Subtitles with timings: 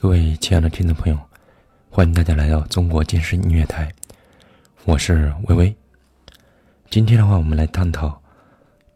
[0.00, 1.18] 各位亲爱的听众朋友，
[1.90, 3.92] 欢迎大家来到中国健身音乐台，
[4.84, 5.74] 我是微微。
[6.88, 8.22] 今天的话，我们来探讨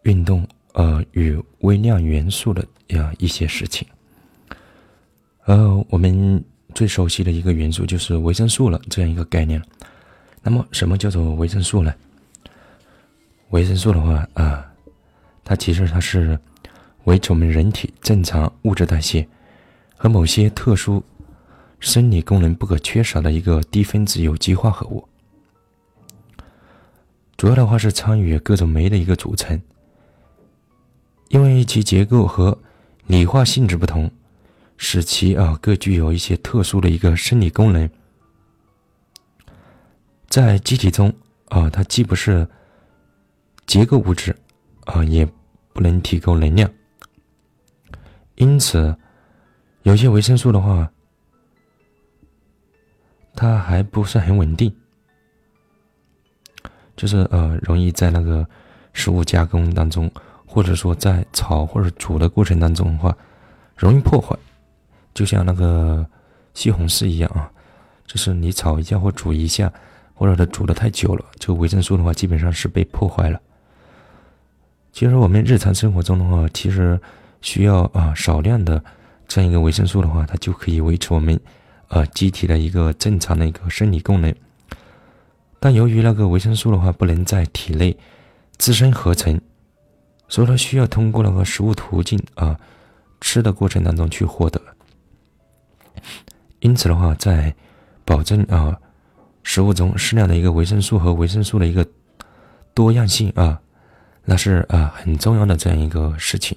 [0.03, 3.85] 运动呃与微量元素的呀一些事情。
[5.43, 6.41] 呃，我们
[6.73, 9.61] 最熟悉的一个元素就是维生素了，这样一个概念。
[10.41, 11.93] 那么，什么叫做维生素呢？
[13.49, 14.71] 维生素的话啊，
[15.43, 16.39] 它其实它是
[17.03, 19.27] 维持我们人体正常物质代谢。
[20.03, 21.01] 和某些特殊
[21.79, 25.07] 生理功能不可缺少的一个低分子有机化合物，
[27.37, 29.61] 主要的话是参与各种酶的一个组成。
[31.29, 32.59] 因为其结构和
[33.07, 34.11] 理化性质不同，
[34.75, 37.89] 使其啊各具有一些特殊的一个生理功能。
[40.27, 41.13] 在机体中
[41.47, 42.45] 啊，它既不是
[43.65, 44.35] 结构物质
[44.83, 45.25] 啊，也
[45.71, 46.69] 不能提供能量，
[48.35, 48.97] 因此。
[49.83, 50.89] 有些维生素的话，
[53.35, 54.73] 它还不是很稳定，
[56.95, 58.47] 就是呃，容易在那个
[58.93, 60.09] 食物加工当中，
[60.45, 63.15] 或者说在炒或者煮的过程当中的话，
[63.75, 64.33] 容易破坏。
[65.13, 66.05] 就像那个
[66.53, 67.51] 西红柿一样啊，
[68.05, 69.71] 就是你炒一下或煮一下，
[70.13, 73.39] 或者它煮的太久了，这个维生素的话基本上是被破坏了。
[74.93, 76.97] 其实我们日常生活中的话，其实
[77.41, 78.81] 需要啊少量的。
[79.33, 81.39] 这样一个维生素的话，它就可以维持我们，
[81.87, 84.31] 呃，机体的一个正常的一个生理功能。
[85.59, 87.97] 但由于那个维生素的话不能在体内
[88.57, 89.41] 自身合成，
[90.27, 92.59] 所以它需要通过那个食物途径啊，
[93.21, 94.61] 吃的过程当中去获得。
[96.59, 97.55] 因此的话，在
[98.05, 98.77] 保证啊
[99.41, 101.83] 食物中适量的一个维生素和维生素的一个
[102.75, 103.59] 多样性啊，
[104.25, 106.55] 那是啊很重要的这样一个事情。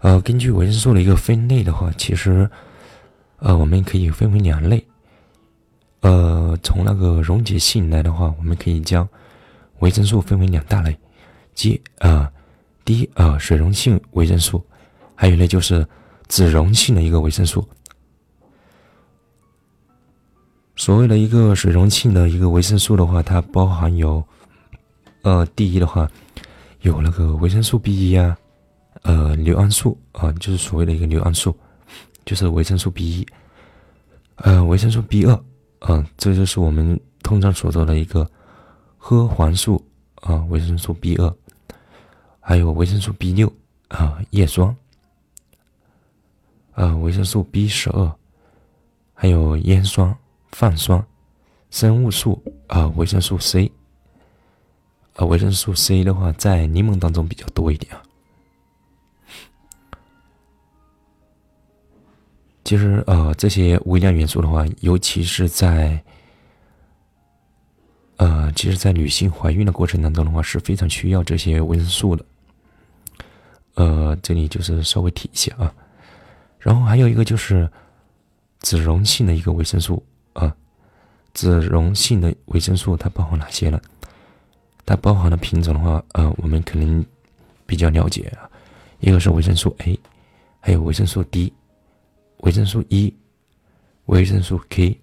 [0.00, 2.48] 呃，根据维生素的一个分类的话，其实，
[3.38, 4.84] 呃，我们可以分为两类。
[6.00, 9.08] 呃，从那个溶解性来的话，我们可以将
[9.80, 10.96] 维生素分为两大类，
[11.52, 12.30] 即啊，
[12.84, 14.64] 第一啊，水溶性维生素，
[15.16, 15.84] 还有一类就是
[16.28, 17.68] 脂溶性的一个维生素。
[20.76, 24.24] 所谓的一个水溶性的一个维生素的话，它包含有，
[25.22, 26.08] 呃，第一的话，
[26.82, 28.38] 有那个维生素 B 一啊。
[29.02, 31.56] 呃，硫胺素啊，就是所谓的一个硫胺素，
[32.24, 33.26] 就是维生素 B 一，
[34.36, 35.32] 呃，维生素 B 二，
[35.78, 38.28] 啊，这就是我们通常所说的一个
[38.96, 39.82] 核黄素
[40.16, 41.34] 啊，维生素 B 二，
[42.40, 43.50] 还有维生素 B 六
[43.88, 44.76] 啊，叶酸，
[46.72, 48.12] 啊，维生素 B 十二，
[49.14, 50.14] 还有烟酸、
[50.52, 51.02] 泛酸、
[51.70, 53.70] 生物素啊，维生素 C，
[55.14, 58.02] 啊，维生素 C 的话，在柠檬当中比较多一点啊。
[62.68, 65.98] 其实，呃，这些微量元素的话，尤其是在，
[68.18, 72.22] 呃，其实，在女性怀孕的过程当中的话，是非常需要这些维生素的。
[73.76, 75.72] 呃，这里就是稍微提一下啊。
[76.58, 77.66] 然后还有一个就是
[78.60, 80.54] 脂溶性的一个维生素啊，
[81.32, 83.80] 脂溶性的维生素它包含哪些呢？
[84.84, 87.02] 它包含的品种的话，呃，我们可能
[87.64, 88.44] 比较了解啊，
[89.00, 89.98] 一个是维生素 A，
[90.60, 91.50] 还有维生素 D。
[92.38, 93.12] 维生素 E、
[94.06, 95.00] 维生素 K、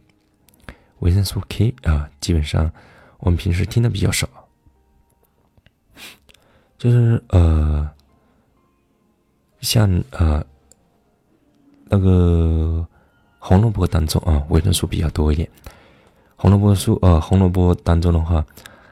[0.99, 2.71] 维生素 K 啊，基本上
[3.19, 4.27] 我们平时听的比较少，
[6.77, 7.89] 就是呃，
[9.59, 10.43] 像呃
[11.89, 12.87] 那个
[13.37, 15.49] 红萝卜当中啊，维生素比较多一点。
[16.37, 18.45] 红萝卜素呃，红萝卜当中的话，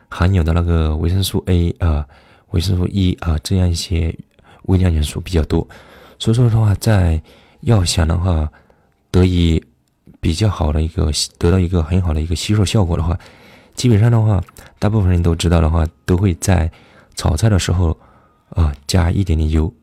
[0.10, 2.06] 含有的那个维生素 A 啊、
[2.52, 4.14] 维生素 E 啊这样一些
[4.64, 5.66] 微量元素比较多，
[6.20, 7.24] 所以说的话在。
[7.64, 8.52] 要想的话，
[9.10, 9.64] 得以
[10.20, 13.18] 比较好的一个得到一个很好的一个吸收效果的话，
[13.74, 14.44] 基本上的话，
[14.80, 16.70] 大部分人都知道的话，都会在
[17.16, 17.98] 炒菜的时候
[18.50, 19.74] 啊加一点点油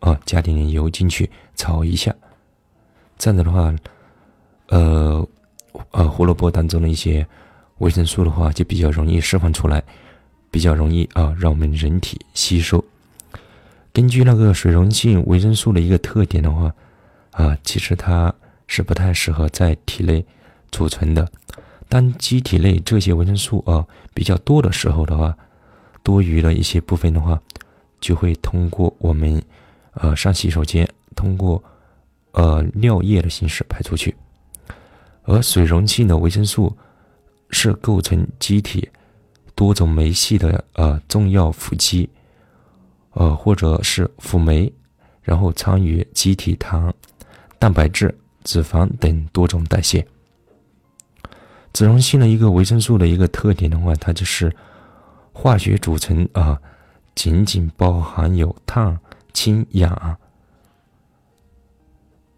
[0.00, 2.14] 啊加点点油进去炒一下，
[3.16, 3.74] 这样子的话，
[4.68, 5.26] 呃
[5.92, 7.26] 呃胡萝卜当中的一些
[7.78, 9.82] 维生素的话就比较容易释放出来，
[10.50, 12.84] 比较容易啊让我们人体吸收。
[13.94, 16.70] 根据那个水溶性维生素的一个特点的话。
[17.40, 18.32] 啊，其实它
[18.66, 20.24] 是不太适合在体内
[20.70, 21.26] 储存的。
[21.88, 25.34] 当机体内这些维生素啊比较多的时候的话，
[26.02, 27.40] 多余的一些部分的话，
[27.98, 29.42] 就会通过我们
[29.94, 31.62] 呃上洗手间，通过
[32.32, 34.14] 呃尿液的形式排出去。
[35.22, 36.76] 而水溶性的维生素
[37.50, 38.88] 是构成机体
[39.54, 42.08] 多种酶系的呃重要辅基，
[43.12, 44.70] 呃或者是辅酶，
[45.22, 46.92] 然后参与机体糖。
[47.60, 48.12] 蛋白质
[48.42, 50.04] 脂肪等多种代谢。
[51.74, 54.50] 脂溶性的一个维生素的一个特点的话，它就是
[55.34, 56.58] 化学组成啊，
[57.14, 58.98] 仅仅包含有碳、
[59.34, 60.16] 氢、氧，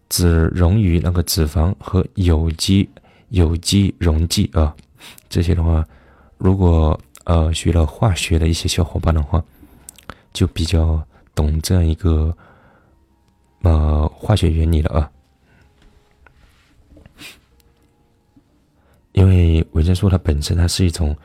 [0.09, 2.87] 只溶于那个脂肪和有机
[3.29, 4.75] 有机溶剂啊。
[5.29, 5.87] 这些的话，
[6.37, 9.41] 如果呃学了化学的一些小伙伴的话，
[10.33, 11.01] 就比较
[11.33, 12.35] 懂这样一个
[13.61, 15.09] 呃化学原理了啊。
[19.13, 21.15] 因为维生素它本身它是一种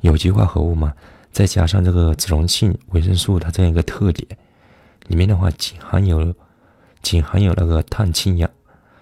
[0.00, 0.94] 有机化合物嘛，
[1.32, 4.26] 再加上这个脂溶性维生素它这样一个特点，
[5.08, 6.34] 里面的话仅含有
[7.02, 8.48] 仅含有那个碳氢氧，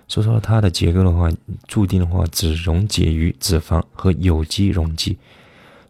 [0.06, 1.28] 所以说它的结构的话，
[1.66, 5.18] 注定的话只溶解于脂肪和有机溶剂，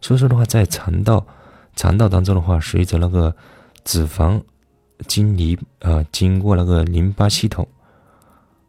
[0.01, 1.25] 所以说的话在肠道
[1.75, 3.35] 肠道当中的话，随着那个
[3.83, 4.41] 脂肪
[5.07, 7.67] 经离呃经过那个淋巴系统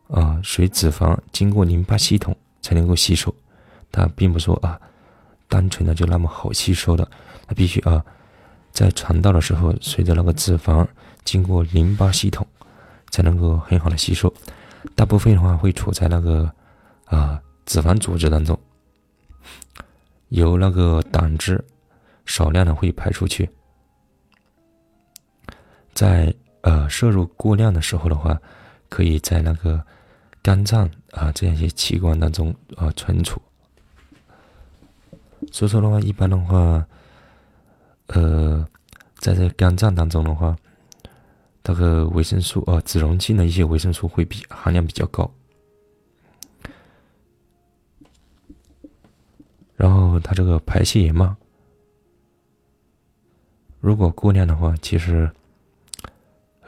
[0.08, 3.34] 啊，随脂肪经过淋巴系统才能够吸收。
[3.92, 4.80] 它并不说啊，
[5.48, 7.08] 单纯的就那么好吸收的，
[7.46, 8.04] 它必须啊，
[8.72, 10.86] 在肠道的时候，随着那个脂肪
[11.24, 12.46] 经过淋巴系统，
[13.10, 14.32] 才能够很好的吸收。
[14.94, 16.50] 大部分的话会处在那个
[17.04, 18.58] 啊脂肪组织当中，
[20.28, 21.62] 由那个胆汁
[22.24, 23.50] 少量的会排出去，
[25.92, 26.32] 在
[26.62, 28.40] 呃摄入过量的时候的话，
[28.88, 29.84] 可以在那个
[30.42, 33.40] 肝脏啊这样一些器官当中啊存储。
[35.52, 36.86] 所以说的话，一般的话，
[38.08, 38.66] 呃，
[39.16, 40.56] 在这肝脏当中的话，
[41.64, 45.30] 那个维生素啊，脂溶性的一些维生素会比含量比较高。
[49.76, 51.34] 然后它这个排泄也慢，
[53.80, 55.30] 如果过量的话，其实，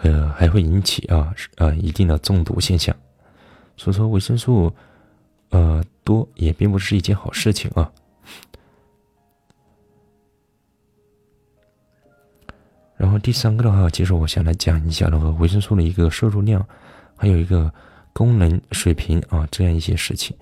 [0.00, 2.96] 呃，还会引起啊呃一定的中毒现象。
[3.76, 4.72] 所以说维生素，
[5.50, 7.92] 呃，多也并不是一件好事情啊。
[13.02, 16.64] 然后第三个的话，其实我想来讲一下那个维生素的一个摄入量，
[17.16, 17.68] 还有一个
[18.12, 20.36] 功能水平啊，这样一些事情。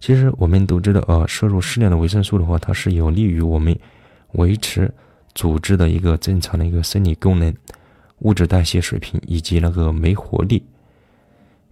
[0.00, 3.78] 其实我们都知道啊，摄入适量的维生素的话，它是有利于我们
[4.32, 4.92] 维持
[5.32, 7.54] 组织的一个正常的一个生理功能、
[8.18, 10.60] 物质代谢水平以及那个酶活力。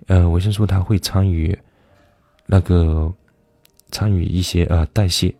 [0.07, 1.59] 呃，维生素它会参与
[2.47, 3.13] 那个
[3.91, 5.35] 参与一些呃代谢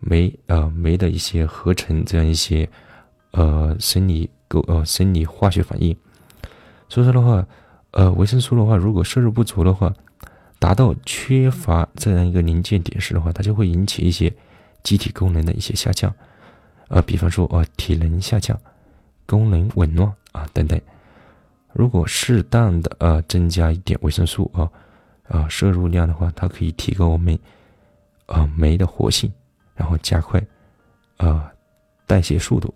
[0.00, 2.66] 酶呃酶的一些合成这样一些。
[3.36, 5.96] 呃，生理构呃生理化学反应，
[6.88, 7.44] 所以说的话，
[7.90, 9.92] 呃，维生素的话，如果摄入不足的话，
[10.60, 14.32] 达到缺乏这样一个临界点时的话，它就会引起一些
[14.84, 16.14] 机体功能的一些下降，
[16.86, 18.56] 呃，比方说啊，体能下降、
[19.26, 20.80] 功能紊乱啊等等。
[21.72, 24.70] 如果适当的呃增加一点维生素啊
[25.26, 27.36] 啊摄入量的话，它可以提高我们
[28.26, 29.32] 啊酶的活性，
[29.74, 30.40] 然后加快
[31.16, 31.50] 啊
[32.06, 32.72] 代谢速度。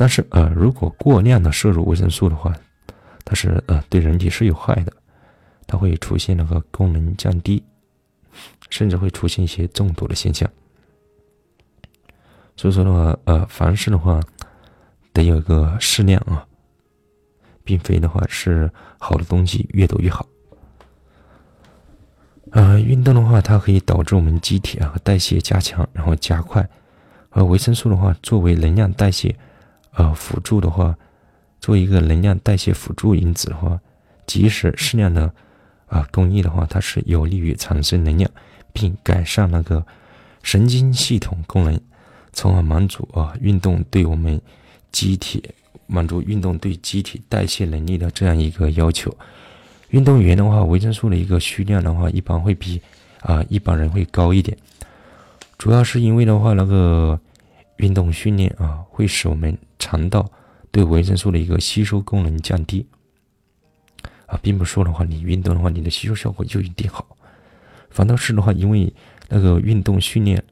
[0.00, 2.54] 但是呃，如果过量的摄入维生素的话，
[3.24, 4.92] 它是呃对人体是有害的，
[5.66, 7.60] 它会出现那个功能降低，
[8.70, 10.48] 甚至会出现一些中毒的现象。
[12.56, 14.20] 所以说的话，呃，凡事的话
[15.12, 16.46] 得有一个适量啊，
[17.64, 20.24] 并非的话是好的东西越多越好。
[22.52, 26.64] 呃，运动的话，它可以导致我们机体啊代谢加强，然后加快。
[27.30, 29.34] 而维生素的话，作为能量代谢。
[29.98, 30.96] 呃，辅助的话，
[31.60, 33.80] 做一个能量代谢辅助因子的话，
[34.26, 35.28] 即使适量的
[35.88, 38.30] 啊供应的话，它是有利于产生能量，
[38.72, 39.84] 并改善那个
[40.44, 41.80] 神经系统功能，
[42.32, 44.40] 从而满足啊运动对我们
[44.92, 45.42] 机体
[45.88, 49.12] 满足运动对机体代谢能力的这样一个要求。
[49.88, 52.80] 运动员的话，维生素的一个需量的话，一般会比
[53.22, 54.56] 啊一般人会高一点，
[55.58, 57.18] 主要是因为的话那个。
[57.78, 60.30] 运动训练啊，会使我们肠道
[60.70, 62.86] 对维生素的一个吸收功能降低
[64.26, 67.16] 啊，并不说的话，你运动的话，你的吸收效果就一定好。
[67.90, 68.92] 反倒是的话，因为
[69.28, 70.42] 那个运动训练，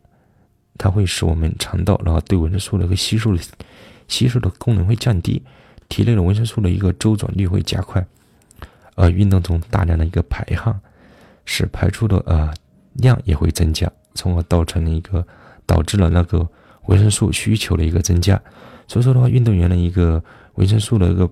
[0.79, 3.43] 它会使我们肠道然后对维生素的一个吸收的
[4.09, 5.43] 吸收的功能会降低，
[5.89, 8.07] 体内的维生素的一个周转率会加快，
[8.95, 10.81] 而运动中大量的一个排汗，
[11.45, 12.55] 使排出的呃
[12.95, 15.27] 量也会增加，从而造成了一个
[15.67, 16.49] 导致了那个。
[16.87, 18.41] 维生素需求的一个增加，
[18.89, 20.23] 所以说的话，运动员的一个
[20.55, 21.31] 维生素的一个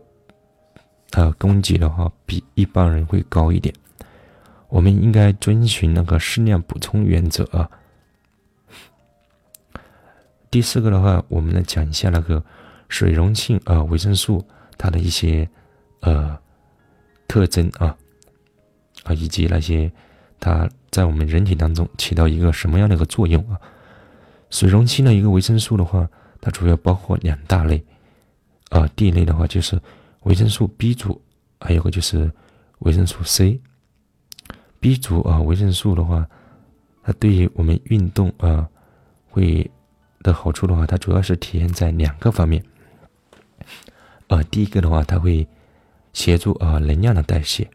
[1.13, 3.75] 呃供给的话，比一般人会高一点。
[4.69, 7.71] 我们应该遵循那个适量补充原则啊。
[10.51, 12.43] 第四个的话，我们来讲一下那个
[12.89, 14.45] 水溶性啊维生素
[14.77, 15.49] 它的一些
[16.01, 16.39] 呃
[17.29, 17.97] 特征啊。
[19.05, 19.93] 啊，以及那些
[20.41, 23.61] 它在我们人体当中起到一个什么样的一个作用啊？
[24.49, 26.09] 水溶性的一个维生素的话，
[26.45, 27.83] 它主要包括两大类，
[28.69, 29.81] 啊，第一类的话就是
[30.25, 31.19] 维生素 B 族，
[31.59, 32.31] 还有个就是
[32.81, 33.59] 维生素 C。
[34.79, 36.29] B 族啊，维生素的话，
[37.03, 38.69] 它对于我们运动啊
[39.31, 39.71] 会
[40.21, 42.63] 的好处的话，它主要是体现在两个方面。
[44.27, 45.49] 呃，第一个的话，它会
[46.13, 47.67] 协助啊能量的代谢。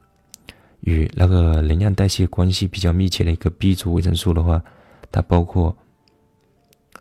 [0.82, 4.64] 与那个能量代谢关系比较密切的一个 B 族维生素的话，
[5.12, 5.76] 它包括，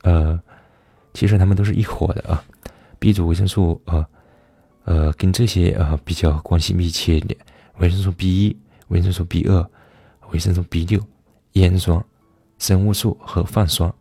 [0.03, 0.41] 呃，
[1.19, 2.41] 其实它们都是一伙的啊。
[3.01, 4.07] B 族维生素啊，
[4.85, 7.37] 呃，跟这些啊比较关系密切一点
[7.79, 8.57] 维生素 B 一、
[8.87, 9.71] 维生素 B 二、
[10.31, 11.01] 维生素 B 六、
[11.55, 12.01] 烟酸、
[12.59, 13.93] 生物素和泛酸，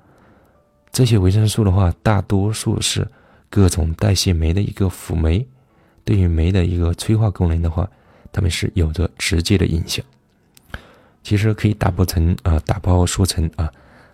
[0.92, 3.08] 这些维生素的话，大多数是
[3.50, 5.44] 各种代谢酶的一个辅酶，
[6.06, 7.90] 对于酶的一个催化功能的话。
[8.32, 10.06] 它们是有着直接的影响，
[11.24, 13.72] 其实可以打包成啊，打包说成啊，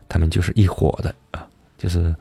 [0.08, 1.46] 它们就是一伙的啊，
[1.78, 2.16] 就是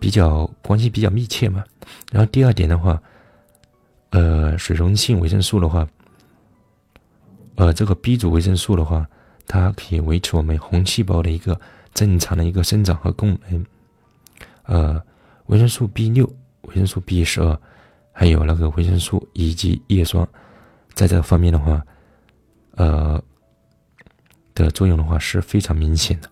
[0.00, 1.62] 比较关系比较密切嘛。
[2.10, 3.00] 然后第二点的话，
[4.10, 5.86] 呃，水溶性维生素的话，
[7.56, 9.06] 呃，这个 B 族维生素的话，
[9.46, 11.60] 它可以维持我们红细胞的一个
[11.92, 13.66] 正常的一个生长和功能。
[14.64, 15.02] 呃，
[15.46, 16.24] 维生素 B 六、
[16.62, 17.60] 维生素 B 十二，
[18.12, 20.26] 还有那个维生素以及叶酸。
[20.94, 21.82] 在这方面的话，
[22.76, 23.22] 呃，
[24.54, 26.28] 的作用的话是非常明显的。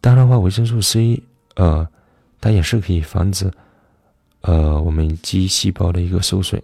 [0.00, 1.22] 当然的话，维生素 C，
[1.56, 1.88] 呃，
[2.40, 3.50] 它也是可以防止，
[4.42, 6.62] 呃，我们肌细胞的一个受损，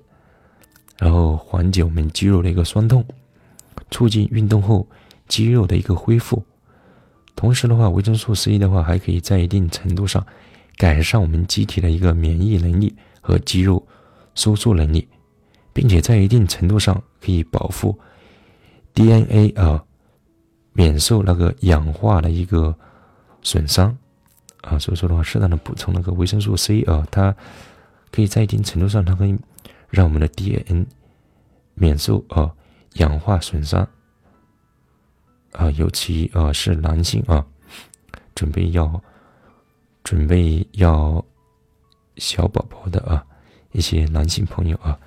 [0.99, 3.05] 然后缓解我们肌肉的一个酸痛，
[3.91, 4.87] 促进运动后
[5.29, 6.43] 肌肉的一个恢复。
[7.35, 10.25] 同时的话，维生素 C 的话还可以在一定程度上
[10.77, 13.87] 改善我们机体的一个免疫能力和肌肉
[14.35, 15.09] 收缩能力。
[15.75, 17.99] 并且在一定程度上可以保护
[18.93, 19.83] DNA 啊，
[20.75, 22.77] 免受那个氧化的一个
[23.41, 23.97] 损伤
[24.63, 24.79] 啊。
[24.79, 27.37] 所以说的话，适当的补充那个维生素 C 啊，它
[28.11, 29.39] 可以在一定程度上，它可以
[29.91, 30.87] 让我们的 DNA
[31.75, 32.53] 免受啊
[32.95, 33.87] 氧化损伤
[35.53, 35.71] 啊。
[35.73, 37.47] 尤其啊是男性啊，
[38.35, 39.03] 准备要
[40.03, 41.25] 准备要
[42.17, 43.25] 小宝宝的啊
[43.73, 44.99] 一些男性朋友啊。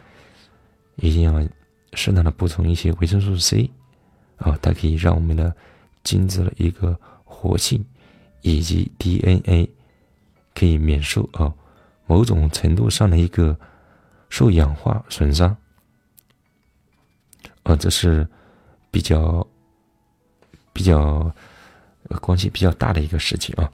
[0.98, 1.46] 一定要
[1.92, 3.70] 适当的补充一些维生素 C，
[4.38, 5.54] 啊，它可以让我们的
[6.06, 7.86] 精子的一个活性
[8.46, 9.68] 以及 DNA
[10.54, 11.52] 可以免受啊
[12.06, 13.58] 某种程度上的一个
[14.30, 15.58] 受氧化损伤，
[17.64, 18.28] 啊，这是
[18.92, 19.46] 比较
[20.72, 21.34] 比较
[22.22, 23.68] 关系比较大的一个事情啊。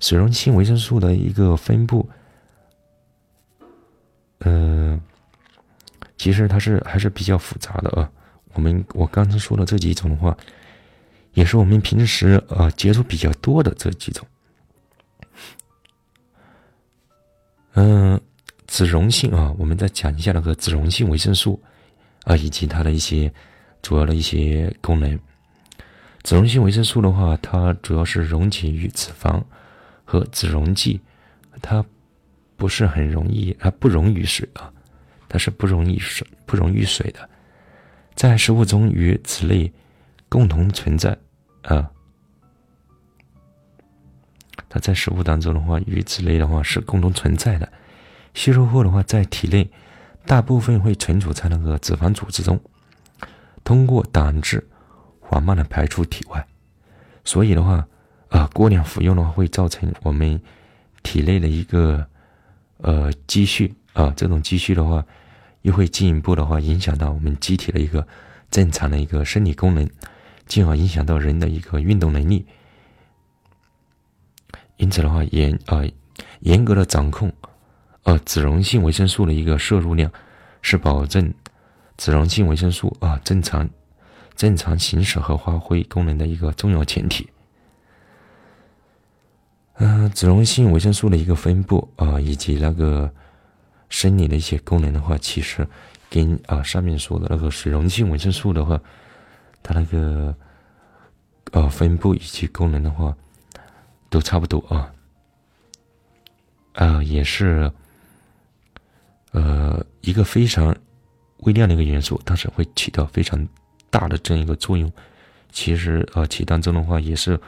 [0.00, 2.08] 水溶性维生素的一个分布，
[4.40, 5.00] 嗯。
[6.18, 8.10] 其实它是还是比较复杂的啊。
[8.54, 10.36] 我们我刚才说的这几种的话，
[11.36, 14.26] 也是我们平时啊接触比较多的这几种。
[17.74, 18.18] 嗯，
[18.66, 21.62] 脂溶性啊，我们再讲一下那个脂溶性维生素
[22.24, 23.30] 啊，以及它的一些
[23.82, 25.20] 主要的一些功能。
[26.22, 29.42] 脂溶性维生素的话，它主要是溶解于脂肪
[30.06, 31.02] 和脂溶剂，
[31.60, 31.84] 它
[32.56, 34.72] 不是很容易，它不溶于水啊。
[35.28, 37.28] 它是不容易水、不溶于水的，
[38.14, 39.70] 在食物中与脂类
[40.30, 41.18] 共同存在
[41.66, 41.90] 啊。
[44.68, 47.70] 它在食物当中的话，与脂类的话是共同存在的。
[48.34, 49.70] 吸收后的话，在体内
[50.26, 52.60] 大部分会存储在那个脂肪组织中，
[53.64, 54.66] 通过胆汁
[55.20, 56.46] 缓慢的排出体外。
[57.24, 57.86] 所以的话，
[58.28, 60.40] 啊，过量服用的话，会造成我们
[61.02, 62.06] 体内的一个
[62.78, 63.74] 呃积蓄。
[63.94, 65.02] 啊，这种积蓄的话，
[65.62, 68.06] 又会进一步的话影响到我们机体的一个
[68.50, 69.88] 正常的一个生理功能，
[70.46, 72.46] 进而影响到人的一个运动能力。
[74.76, 75.82] 因此的话，严啊
[76.40, 77.32] 严格的掌控，
[78.04, 80.10] 呃脂溶性维生素的一个摄入量，
[80.62, 81.32] 是保证
[81.96, 83.68] 脂溶性维生素啊正常
[84.34, 87.28] 正常行使和发挥功能的一个重要前提。
[89.74, 93.12] 嗯，脂溶性维生素的一个分布啊，以及那个。
[93.88, 95.64] 生理的一些功能的话，其实
[96.10, 98.80] 跟啊上面说的那个水溶性维生素的话，
[99.66, 100.32] 它那个
[101.50, 103.12] 呃分布以及功能的话，
[104.08, 104.92] 都差不多啊。
[106.74, 107.72] 啊，也是
[109.32, 110.76] 呃一个非常
[111.38, 113.44] 微量的一个元素，但是会起到非常
[113.90, 114.92] 大的这样一个作用。
[115.50, 117.40] 其实呃，其当中的话也是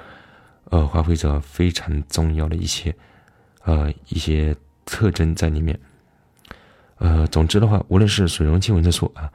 [0.71, 2.93] 呃发挥着非常重要的一些
[3.63, 5.79] 呃一些特征在里面。
[6.97, 9.31] 呃，总之的话，无论是水溶性维生素啊，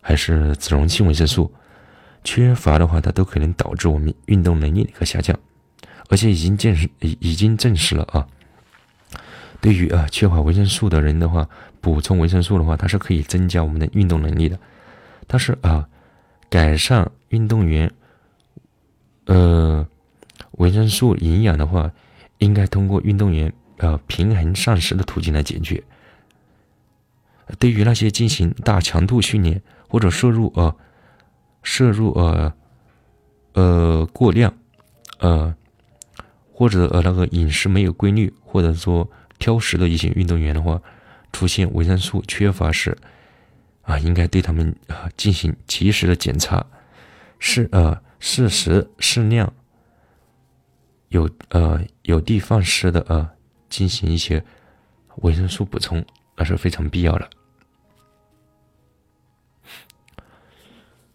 [0.00, 1.52] 还是脂溶性维生素，
[2.24, 5.38] 缺乏的话，它都可能导致我们运动能力的一个下降，
[6.08, 8.26] 而且已经证实，已已经证实了啊。
[9.60, 11.48] 对于啊缺乏维生素的人的话，
[11.80, 14.58] 补充维生素的话，它是可以增加我们的运动能力的。
[15.26, 15.88] 但是啊，
[16.50, 17.90] 改善运动员
[19.26, 19.86] 呃
[20.52, 21.90] 维生素营养的话，
[22.38, 25.82] 应该通过运动员呃平衡膳食的途径来解决。
[27.58, 30.74] 对于那些进行大强度训练或者摄入呃
[31.64, 32.54] 摄入呃
[33.54, 34.54] 呃过量
[35.18, 35.52] 呃
[36.52, 40.80] 或者呃那个饮食没有规律或者说挑食的一些运动员的话，
[41.32, 42.96] 出现维生素缺乏时，
[43.82, 46.64] 啊，应该对他们啊进行及时的检查，
[47.40, 49.52] 适呃适时适量
[51.08, 53.32] 有呃有的放矢的啊
[53.68, 54.44] 进行一些
[55.16, 56.04] 维生素补充，
[56.36, 57.28] 那是非常必要的。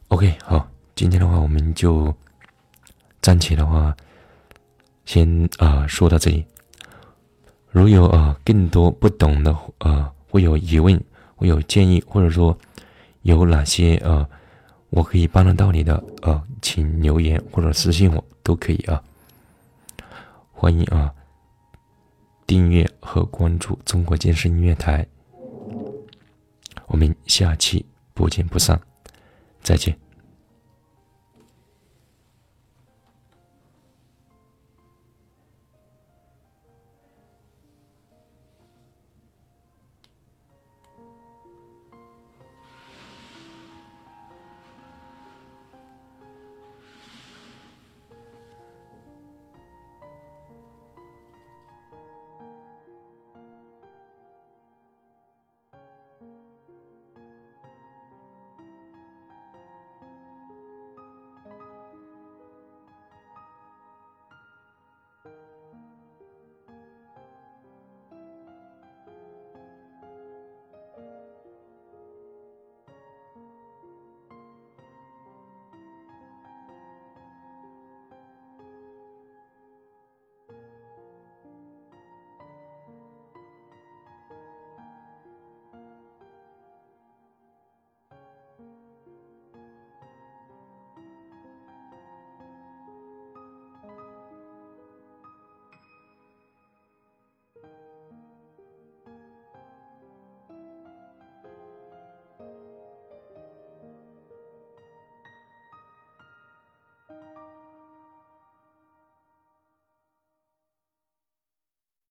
[0.10, 2.12] OK，好，今天的话我们就
[3.22, 3.96] 暂且的话
[5.06, 6.44] 先啊说到这里。
[7.70, 11.00] 如有啊更多不懂的啊，会有疑问，
[11.36, 12.58] 会有建议，或者说
[13.22, 14.28] 有哪些啊
[14.90, 19.04] 我可以帮得到你的啊，请留言或者私信我都可以啊。
[20.52, 21.14] 欢迎啊
[22.48, 25.06] 订阅和关注中国健身音乐台，
[26.88, 27.86] 我们下期
[28.16, 28.82] 不见不散。
[29.64, 30.09] 再见。